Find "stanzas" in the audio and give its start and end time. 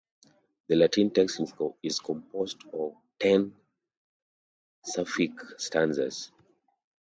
5.59-6.31